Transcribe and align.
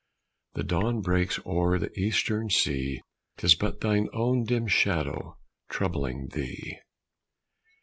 The 0.55 0.63
Dawn 0.63 1.01
breaks 1.01 1.39
o'er 1.45 1.77
the 1.77 1.91
Eastern 1.95 2.49
sea, 2.49 3.01
'Tis 3.37 3.53
but 3.53 3.81
thine 3.81 4.07
own 4.13 4.45
dim 4.45 4.65
shadow 4.65 5.37
troubling 5.69 6.29
thee." 6.29 6.79